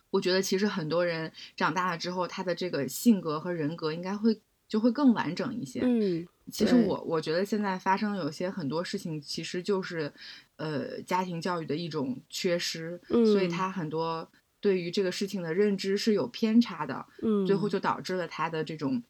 [0.09, 4.41] 我觉得其实很多人长大了之后，他的这个性格和人格应该会。
[4.71, 5.81] 就会更完整一些。
[5.83, 10.11] 嗯，其实我我觉得现在发生有些很多事情，其实就是
[10.55, 14.31] 呃家庭教育的一种缺失，嗯所以他很多
[14.61, 19.03] 对于这个事情的认知是有偏差的，嗯，最后就导致了他的这种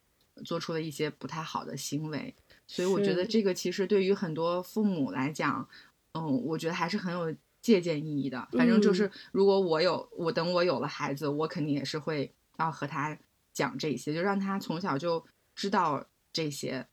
[0.46, 2.34] 做出了一些不太好的行为。
[2.66, 5.68] 所以我觉得这个其实对于很多父母来讲，
[6.14, 8.48] 嗯，我觉得还是很有借鉴意义的。
[8.52, 13.18] 反正就是如果我有我等我有了孩子，我肯定也是会要和他
[13.52, 15.22] 讲这些，就让他从小就
[15.60, 16.86] 知道这些。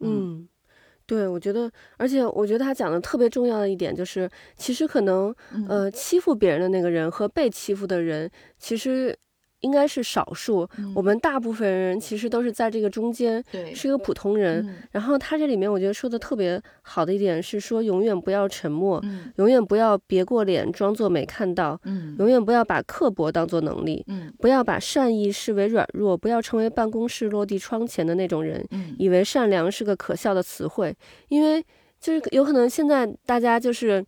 [0.00, 0.48] 嗯，
[1.06, 5.32] 对，我觉得，而且我觉得他讲的特别重要的一点就是，其实可能
[5.68, 9.16] 呃欺负别人的那个人和被欺负的人，其实。
[9.60, 13.42] 应该是少数，我们大部分人其实都是在这个中间，
[13.74, 14.76] 是一个普通人。
[14.92, 19.02] 然后他这里面我觉得说的特别好的一点是说，永远不要沉默，
[19.36, 21.80] 永远不要别过脸装作没看到，
[22.18, 24.06] 永远不要把刻薄当做能力，
[24.38, 28.64] 不要把善意视为软弱，不要成为办公室落地窗前的那种人，
[28.98, 30.94] 以为善良是个可笑的词汇。
[31.28, 31.60] 因为
[32.00, 34.04] 就是有可能现在大家就是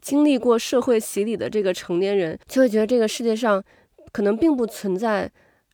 [0.00, 3.62] 经历过社会洗礼的这个成年人，就会觉得这个世界上。
[4.12, 5.30] 可能并不存在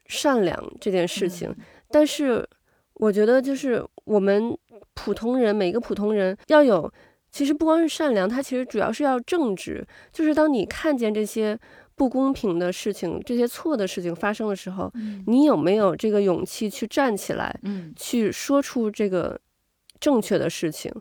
[0.07, 1.55] 善良这件事情，
[1.91, 2.47] 但是
[2.95, 4.57] 我觉得就是我们
[4.95, 6.93] 普通人，每个普通人要有，
[7.31, 9.85] 其实不光是善良，它其实主要是要正直。
[10.13, 11.59] 就是当你看见这些
[11.95, 14.93] 不公平的事情、这些错的事情发生的时候，
[15.27, 17.59] 你有没有这个勇气去站起来，
[17.97, 19.41] 去说出这个
[19.99, 20.93] 正确的事情？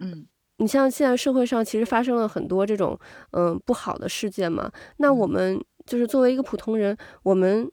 [0.00, 0.26] 嗯，
[0.58, 2.98] 你像现在社会上其实发生了很多这种
[3.32, 5.60] 嗯不好的事件嘛，那我们。
[5.86, 7.70] 就是作为一个普通人，我们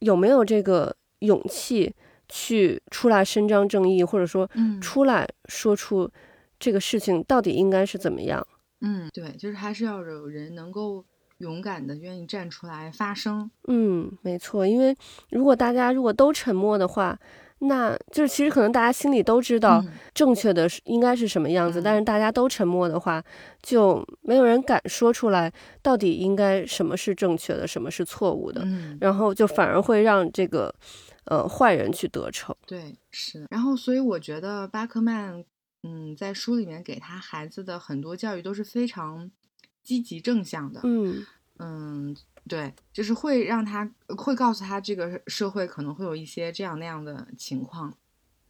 [0.00, 1.94] 有没有这个勇气
[2.28, 4.48] 去出来伸张正义，或者说，
[4.80, 6.10] 出来说出
[6.58, 8.46] 这个事情到底应该是怎么样？
[8.80, 11.04] 嗯，对，就是还是要有人能够
[11.38, 13.50] 勇敢的愿意站出来发声。
[13.68, 14.96] 嗯，没错，因为
[15.30, 17.18] 如果大家如果都沉默的话。
[17.64, 23.22] 那就是其实可能大家心里都知道正确的是应该是什么样子，但是大家都沉默的话，
[23.62, 28.66] 就没有人敢说出来到底应该什么是正确的，什么是错误的，
[29.00, 30.74] 然后就反而会让这个
[31.26, 32.54] 呃坏人去得逞。
[32.66, 33.46] 对，是。
[33.48, 35.44] 然后所以我觉得巴克曼
[35.84, 39.30] 嗯在书里面给他孩子的很多教育都是非常
[39.84, 40.80] 积极正向的。
[40.82, 41.24] 嗯
[41.58, 42.16] 嗯。
[42.48, 47.96] 对，就是会让他会告诉他这个社会可能会有一些这样那样的情况，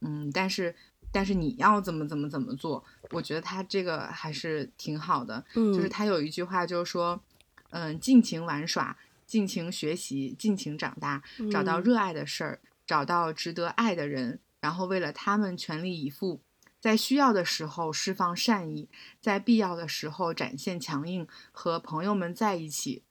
[0.01, 0.75] 嗯，但是
[1.11, 5.87] 但是你要怎么怎么怎么做，我觉得他这个还是挺好的，嗯，就是。
[5.87, 7.21] 他有一句话就是说，
[7.69, 16.41] 嗯，尽情玩耍，尽情学习，尽情长大，找到热爱的事儿，找到值得爱的人，然后为了他们全力以赴，
[16.81, 18.89] 在需要的时候释放善意，
[19.21, 23.03] 在必要的时候展现强硬，和朋友们在一起。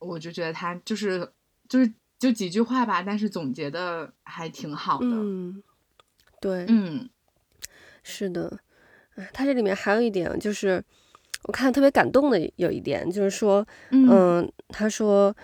[0.00, 1.30] 我就觉得他就是
[1.68, 5.06] 就是就几句话吧，但是总结的还挺好的。
[5.06, 5.62] 嗯，
[6.40, 7.08] 对，嗯，
[8.02, 8.58] 是的。
[9.32, 10.82] 他这里面还有一点就是，
[11.44, 15.34] 我看特别感动的有一点就是说，嗯，他说。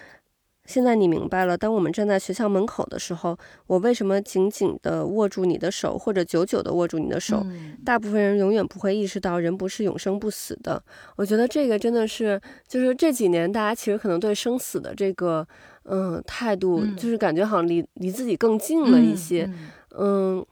[0.67, 7.45] 现在你明白了，当我们站在学校门口的时候，我为什么紧紧地握住你的手，或者久久地握住你的手？
[7.85, 10.83] 大部分人永远不会意识到，人不是永生不死的。
[11.17, 15.47] 我觉得这个真的是，就是这几年大家其实可能对生死的这个，
[15.85, 19.51] 嗯，态度，就是感觉好像离离自己更近了一些，
[19.97, 20.45] 嗯。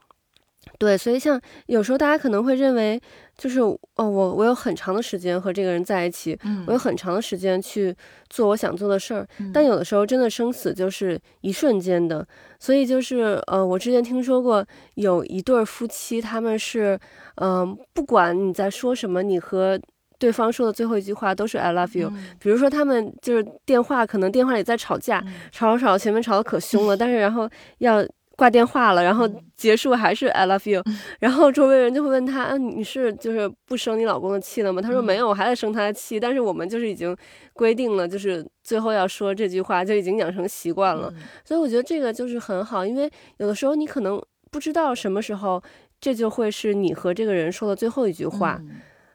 [0.79, 3.01] 对，所以像有时候大家可能会认为，
[3.37, 7.95] 就是哦，我我有很长的时间和这个人在一起，我有很长的时间去
[8.31, 12.27] 做我想做的事儿，但有的时候真的生死就是一瞬间的。
[12.61, 16.99] 所以就是呃，我之前听说过有一对夫妻，他们是
[17.37, 19.79] 嗯，不管你在说什么，你和
[20.19, 22.13] 对方说的最后一句话都是 I love you。
[22.39, 28.07] 比如说他们就是电话，可能电话里在吵架，吵吵吵，前面吵得可凶了，但是然后要。
[28.37, 30.83] 挂电话了，然后结束还是 I love you，
[31.21, 34.83] 然后周围人就会问他，啊，你是就是不生你老公的气了吗？
[34.83, 37.17] 他说没有，我还在生他的气，但是我们就是已经
[37.53, 41.13] 规定了，就是最后要说这句话，就已经养成习惯了。
[41.45, 44.21] 所以我觉得这个就是很好，因为有的时候你可能
[44.51, 45.63] 不知道什么时候
[46.01, 48.61] 这就会是你和这个人说的最后一句话，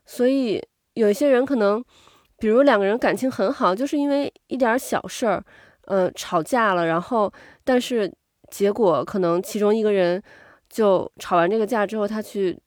[0.05, 1.83] 所以有一些人可能，
[2.37, 5.43] 比如两个人感情很好，就是因为一点小事儿，
[5.87, 7.29] 呃，吵架了，然后
[7.65, 8.09] 但是。
[8.49, 10.21] 结果可能其中一个人
[10.69, 12.57] 就吵完这个架之后，他去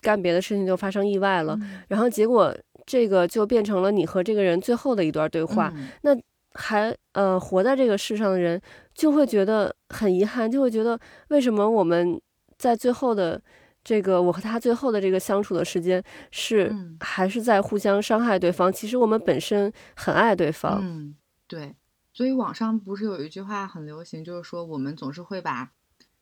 [0.00, 1.58] 干别的事情，就发生意外了。
[1.88, 5.72] 然后结果这个就变成了你和这个人最后的一段对话。
[6.02, 6.16] 那
[6.54, 8.60] 还呃活在这个世上的人
[8.94, 12.20] 就会觉得很遗憾，就会觉得为什么我们
[12.58, 13.40] 在最后的
[13.84, 18.72] 这个我和他最后的这个相处的时间是还是在互相伤害对方？
[18.72, 20.80] 其实我们本身很爱对方。
[20.82, 21.14] 嗯，
[21.46, 21.74] 对。
[22.12, 25.72] 所以网上不是有一句话很流行，就是说我们总是会把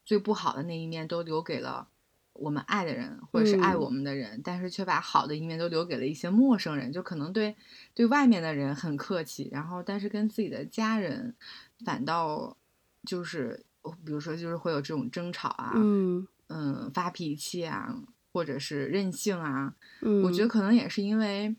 [0.04, 1.88] 最不好的那一面都留给了
[2.34, 7.56] 我们爱的人，或者是爱我们的人，但是却把好的一面都留给了一些陌生人，就可能对
[7.94, 11.34] 对外面的人很客气，然后但是跟自己的家人
[11.84, 12.56] 反倒
[13.04, 13.64] 就是，
[14.04, 16.26] 比如说就是会有这种争吵啊，嗯。
[16.50, 17.94] 嗯，发脾气啊，
[18.32, 21.54] 或者是任性啊，嗯，我觉得可能也是因为。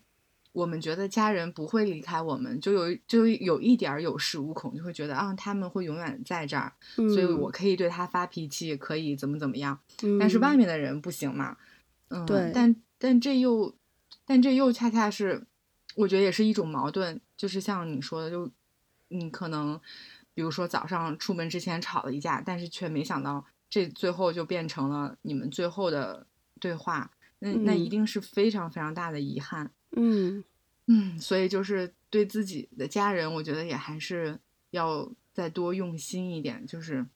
[0.52, 9.78] 我们觉得家人不会离开我们，就有就有一点有恃无恐，就会觉得啊他们会永远在这儿，所以我可以对他发脾气，可以怎么怎么样。
[10.18, 11.56] 但是外面的人不行嘛，
[12.08, 12.50] 嗯，对。
[12.52, 13.74] 但但这又，
[14.24, 15.46] 但这又恰恰是，
[15.94, 18.50] 我觉得也是一种矛盾，就是像你说的，就
[19.08, 19.80] 你可能，
[20.34, 26.26] 比如说早上出门之前吵了一架，但是却没想到这最后就变成了你们最后的
[26.58, 29.70] 对话，那那一定是非常非常大的遗憾。
[29.96, 30.44] 嗯
[30.86, 34.38] 嗯，所以就是对自己的家人，我觉得也还是
[34.70, 37.06] 要再多用心一点，就是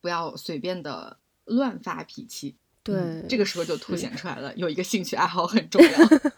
[0.00, 2.56] 不要随便的乱发脾气。
[2.82, 5.90] 对，这个时候就凸显出来了，有一个兴趣爱好很重要。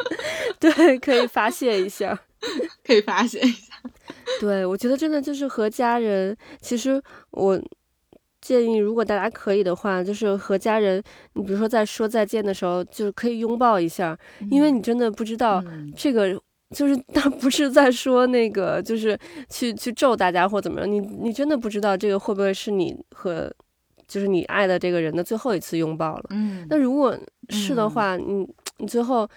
[0.58, 2.20] 对，可以发泄一下，
[2.84, 3.74] 可以发泄一下。
[4.40, 7.60] 对，我觉得真的就是和家人，其实我。
[8.40, 11.02] 建议，如果大家可以的话，就是和家人，
[11.34, 14.18] 你比如说在说再见的时候，就是可以拥抱一下，
[14.50, 15.62] 因为你真的不知道
[15.96, 16.40] 这个，
[16.74, 19.18] 就是 他不是在说那个，就是
[19.48, 23.52] 去去咒大家或怎么样，你你真的不知道这个会不会是你和，
[24.08, 26.24] 就是你爱的这个人的最后一次拥抱了。
[26.30, 27.18] 嗯，那如果
[27.50, 28.46] 是的话，你
[28.78, 29.28] 你最后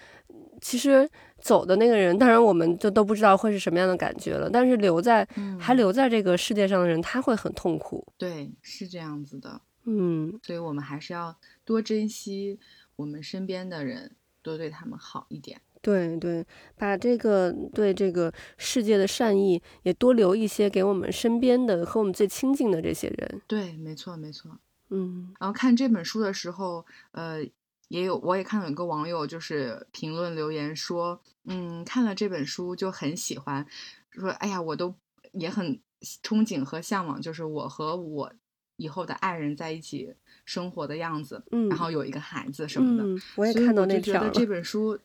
[0.62, 1.10] 其实。
[1.44, 4.50] 走的那个人，当然我们就都不知道会是什么样的感觉了。
[4.50, 5.28] 但是留在
[5.60, 8.08] 还留在这个世界上的人，他会很痛苦。
[8.18, 9.62] 对，是这样子的。
[9.84, 11.36] 嗯，所以我们还是要
[11.66, 12.58] 多珍惜
[12.96, 15.60] 我们身边的人，多对他们好一点。
[15.82, 16.46] 对对，
[16.78, 23.42] 把这个对这个世界的善意也多留一些给我们身边的和我们最亲近的这些人。
[23.46, 24.58] 对，没错没错。
[24.90, 27.46] 嗯，然后看这本书的时候，呃。
[27.94, 33.64] 也有，我也看到有个网友就是评论留言说，嗯，看了这本书就很喜欢，
[34.10, 34.96] 说，哎呀，我都
[35.34, 35.80] 也很
[36.24, 38.34] 憧憬和向往，就是我和我
[38.78, 43.22] 以后的爱人在一起生活的样子，嗯，然后有一个孩子什么的。
[43.36, 44.16] 我也看到那条。
[44.16, 44.98] 觉得这本书，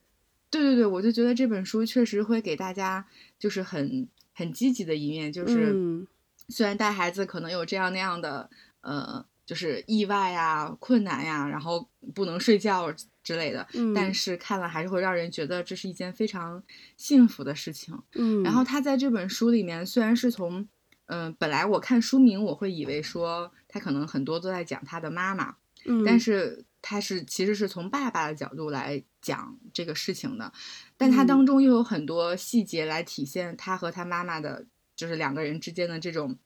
[0.49, 3.07] 对对对，我就觉得这本书确实会给大家
[3.39, 6.07] 就是很很积极的一面，就是
[6.49, 8.49] 虽然带孩子可能有这样那样的，
[8.80, 9.26] 呃。
[9.49, 16.62] 就是意外呀、困难呀，然后不能睡觉之类的，但是看了还是会让人觉得这是一件非常
[16.99, 17.99] 幸福的事情。
[18.16, 20.68] 嗯，然后他在这本书里面，虽然是从，
[21.07, 30.53] 嗯，本来我看书名我会以为说他可能很多都在讲他的妈妈，嗯，但是他是其实是从爸爸的角度来讲这个事情的，
[30.99, 36.36] 但他当中又有很多细节来体现他和他妈妈的，就是两个人之间的这种。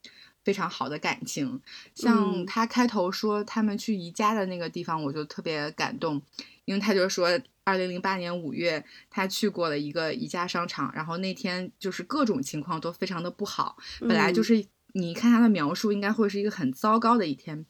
[0.44, 1.60] 非常好的感情，
[1.94, 6.20] 像他开头说他们去宜家的那个地方，我就特别感动，
[6.64, 7.28] 因为他就说，
[7.64, 14.64] 二零零八年五月他去过了一个宜家商场，然后那天就是各种情况都非常的不好，本来就是
[14.94, 17.64] 你看他的描述应该会是一个很糟糕的一天，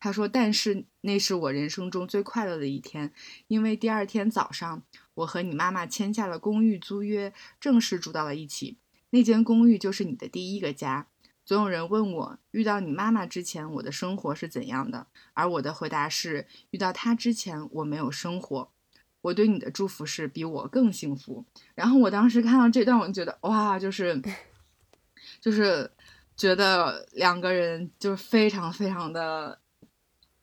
[0.00, 3.12] 他说，但是那是我人生中最快乐的一天，
[3.48, 8.78] 因为第二天早上我和你妈妈签下了公寓租约，正式住到了一起，
[9.10, 11.06] 那间公寓就是你的第一个家。
[11.44, 15.06] 总有人问我，遇到你妈妈之前，我的生活是怎样的？
[15.34, 18.70] 而我的回答是，遇到她之前，我没有生活。
[19.20, 21.44] 我对你的祝福是，比我更幸福。
[21.74, 24.20] 然后我当时看到这段，我就觉得哇，就是，
[25.40, 25.90] 就是
[26.36, 29.58] 觉得两个人就是非常非常的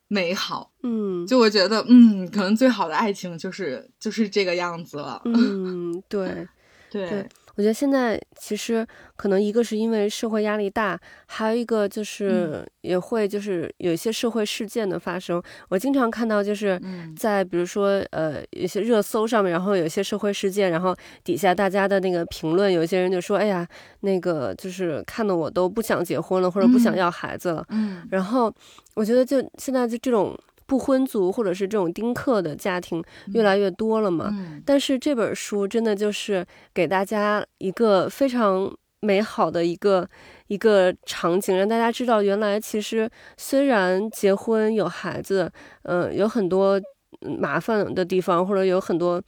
[0.07, 0.71] 美好。
[0.83, 5.21] 嗯，就我觉得，嗯，可能最好的爱情就是就是这个样子了。
[5.25, 6.47] 嗯，对，
[6.89, 7.27] 对。
[7.55, 8.85] 我觉得现在其实
[9.15, 15.41] 可能一个是因为社会压力大，还有一个就是也会就是有一些社会事件的发生。
[15.69, 16.81] 我经常看到就是
[17.17, 23.67] 在比如说呃一些热搜上面，然后有一些社会事件，然后底下大家的那个评论，有一些人就说：“哎呀，
[23.99, 28.53] 那个就是看的我都不想结婚了，或者不想要孩子了。”嗯，然后
[28.95, 30.37] 我觉得就现在就这种。
[30.71, 33.03] 不婚族或者是这种丁克的家庭
[33.33, 34.33] 越来越多了嘛？
[34.65, 40.07] 但是这本书真的就是给大家一个非常美好的一个
[40.47, 45.51] 一个场景，让大家知道，原来其实虽然结婚有孩子，
[45.83, 46.79] 嗯，有很多
[47.19, 49.21] 麻烦的地方，或者有很多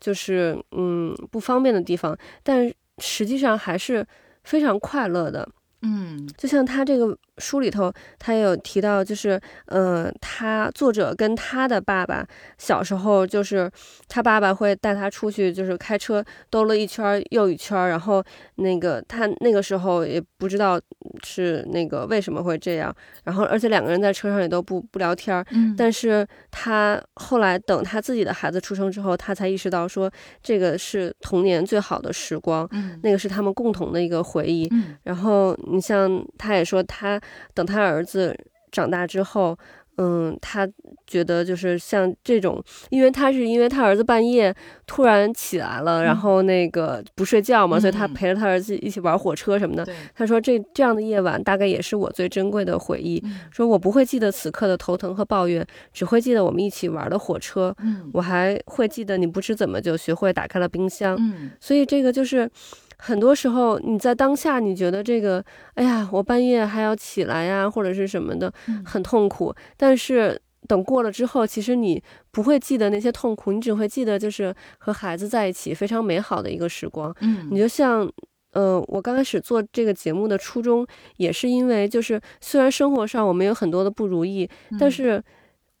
[0.00, 4.06] 就是嗯不方便的地方，但实际上还是
[4.44, 5.46] 非常快乐的。
[5.82, 12.26] 嗯，就像他这个书里头他也有提到，就是嗯，他作者跟他的爸爸
[12.56, 13.70] 小时候，就是
[14.08, 18.24] 他爸爸会带他出去，就是开车兜了一圈又一圈，然后
[18.54, 20.80] 那个他那个时候也不知道
[21.22, 30.10] 是那个为什么会这样，然后而且两个人在车上也都不不聊天，嗯，但是他后来等他自己的孩子出生之后，他才意识到说
[30.42, 37.20] 这个是童年最好的时光，嗯，那个是他们共同的一个回忆，嗯，然后你像他也说他。
[37.54, 38.36] 等他儿子
[38.70, 39.58] 长大之后，
[39.98, 40.68] 嗯，他
[41.06, 44.54] 觉得就是像这种，因为他是因为他儿子半夜
[44.86, 49.86] 突然起来了，然后那个不睡觉嘛，所以他陪着他儿子一起玩火车什么的。
[50.14, 53.22] 他说这这样的夜晚大概也是我最珍贵的回忆。
[53.50, 57.74] 说我不会记得此刻的头疼和抱怨，只会记得我们一起玩的火车。
[57.78, 61.16] 嗯，我还会记得你不知怎么就学会打开了冰箱。
[61.18, 62.50] 嗯，所以这个就是。
[62.98, 65.44] 很多时候，你在当下，你觉得这个，
[65.74, 68.52] 哎呀，我半夜还要起来呀，或者是什么的，
[68.84, 69.54] 很痛苦。
[69.76, 77.14] 但是等过了之后，其实你不会记得那些痛苦，你只会记得就是和孩子在一起非常美好的一个时光。
[77.20, 78.10] 嗯，你就像，
[78.52, 80.86] 呃，我刚开始做这个节目的初衷，
[81.18, 84.48] 也是因为就是虽然生活上我们有很多的不如意，
[84.80, 85.22] 但是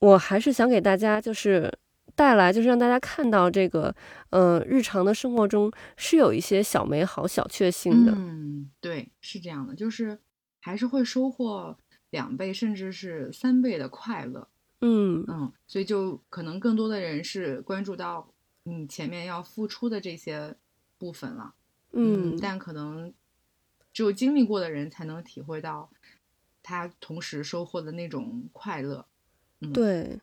[0.00, 1.72] 我还是想给大家就是。
[2.16, 3.94] 带来就是让大家看到这个，
[4.30, 8.12] 呃，日常的生活中是有一些小美好、小确幸的。
[8.16, 10.18] 嗯，对，是这样的，就是
[10.58, 11.76] 还是会收获
[12.10, 14.48] 两倍甚至是三倍的快乐。
[14.80, 18.32] 嗯嗯，所以就可能更多的人是关注到
[18.64, 20.56] 你前面要付出的这些
[20.98, 21.54] 部分了。
[21.92, 23.12] 嗯，但可能
[23.92, 25.90] 只有经历过的人才能体会到
[26.62, 29.06] 他同时收获的那种快乐。
[29.60, 30.18] 嗯，对。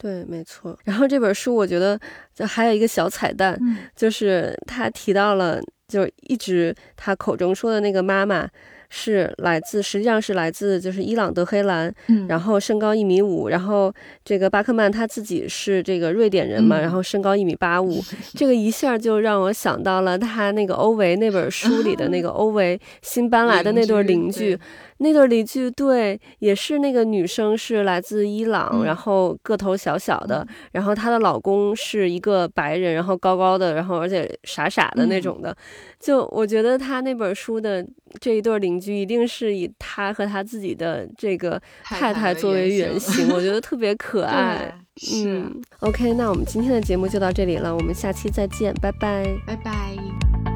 [0.00, 0.78] 对，没错。
[0.84, 2.00] 然后这本书，我觉得
[2.34, 3.58] 就还有一个小彩蛋，
[3.94, 8.48] 就是他提到了，就是一直他口中说的那个妈妈。
[8.92, 13.94] 是来自，实际上是来自就是伊朗德黑兰，嗯，然后身高一米五，然后
[14.24, 18.02] 这个巴克曼他自己是这个瑞典人嘛，然后身高一米八五，
[18.34, 24.58] 这个一下就让我想到了他那个欧维那本书里的那个 欧维新搬来的那对邻居，
[25.02, 35.56] 那对邻居对，也是那个女生是来自伊朗，然后个头小小的，然后她的老公是一个白人，然后高高的，然后而且傻傻的那种的。
[35.98, 37.84] 就我觉得她那本书的
[38.20, 44.72] 这一对邻居一定是以她和她自己的这个太太作为原型，我觉得特别可爱。
[45.14, 50.49] 嗯，OK，那我们今天的节目就到这里了，我们下期再见，拜拜，拜拜。